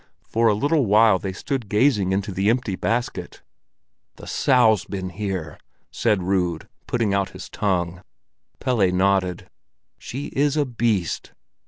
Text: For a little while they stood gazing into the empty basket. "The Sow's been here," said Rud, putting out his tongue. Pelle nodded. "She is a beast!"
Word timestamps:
For 0.23 0.47
a 0.47 0.55
little 0.55 0.87
while 0.87 1.19
they 1.19 1.31
stood 1.31 1.69
gazing 1.69 2.11
into 2.11 2.31
the 2.31 2.49
empty 2.49 2.75
basket. 2.75 3.43
"The 4.15 4.25
Sow's 4.25 4.83
been 4.83 5.09
here," 5.11 5.59
said 5.91 6.23
Rud, 6.23 6.67
putting 6.87 7.13
out 7.13 7.29
his 7.37 7.49
tongue. 7.49 8.01
Pelle 8.59 8.91
nodded. 8.91 9.47
"She 9.99 10.29
is 10.29 10.57
a 10.57 10.65
beast!" 10.65 11.33